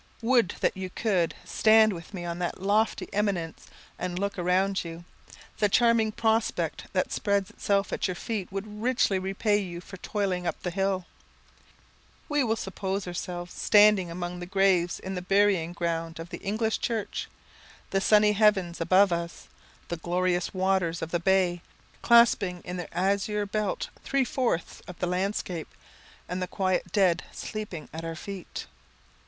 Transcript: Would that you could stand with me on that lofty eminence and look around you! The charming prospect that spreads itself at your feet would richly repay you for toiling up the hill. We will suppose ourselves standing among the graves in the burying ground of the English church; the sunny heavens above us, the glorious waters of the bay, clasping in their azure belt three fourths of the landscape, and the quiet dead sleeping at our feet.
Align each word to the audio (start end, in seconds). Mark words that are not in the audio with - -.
Would 0.23 0.55
that 0.61 0.75
you 0.75 0.89
could 0.89 1.35
stand 1.45 1.93
with 1.93 2.11
me 2.11 2.25
on 2.25 2.39
that 2.39 2.59
lofty 2.59 3.07
eminence 3.13 3.67
and 3.99 4.17
look 4.17 4.39
around 4.39 4.83
you! 4.83 5.05
The 5.59 5.69
charming 5.69 6.11
prospect 6.11 6.87
that 6.93 7.11
spreads 7.11 7.51
itself 7.51 7.93
at 7.93 8.07
your 8.07 8.15
feet 8.15 8.51
would 8.51 8.81
richly 8.81 9.19
repay 9.19 9.57
you 9.59 9.79
for 9.79 9.97
toiling 9.97 10.47
up 10.47 10.59
the 10.63 10.71
hill. 10.71 11.05
We 12.27 12.43
will 12.43 12.55
suppose 12.55 13.05
ourselves 13.05 13.53
standing 13.53 14.09
among 14.09 14.39
the 14.39 14.47
graves 14.47 14.99
in 14.99 15.13
the 15.13 15.21
burying 15.21 15.71
ground 15.71 16.17
of 16.17 16.29
the 16.31 16.39
English 16.39 16.79
church; 16.79 17.29
the 17.91 18.01
sunny 18.01 18.31
heavens 18.31 18.81
above 18.81 19.11
us, 19.13 19.49
the 19.89 19.97
glorious 19.97 20.51
waters 20.51 21.03
of 21.03 21.11
the 21.11 21.19
bay, 21.19 21.61
clasping 22.01 22.61
in 22.61 22.77
their 22.77 22.89
azure 22.91 23.45
belt 23.45 23.89
three 24.03 24.25
fourths 24.25 24.81
of 24.87 24.97
the 24.97 25.05
landscape, 25.05 25.67
and 26.27 26.41
the 26.41 26.47
quiet 26.47 26.91
dead 26.91 27.21
sleeping 27.31 27.87
at 27.93 28.03
our 28.03 28.15
feet. 28.15 28.65